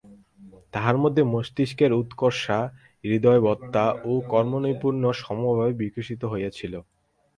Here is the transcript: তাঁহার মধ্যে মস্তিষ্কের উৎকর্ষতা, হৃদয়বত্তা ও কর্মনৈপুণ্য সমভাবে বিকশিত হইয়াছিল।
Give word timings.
তাঁহার 0.73 0.97
মধ্যে 0.97 1.21
মস্তিষ্কের 1.23 1.91
উৎকর্ষতা, 1.93 2.59
হৃদয়বত্তা 3.03 3.85
ও 4.05 4.11
কর্মনৈপুণ্য 4.29 5.03
সমভাবে 5.13 5.73
বিকশিত 5.73 6.21
হইয়াছিল। 6.25 6.73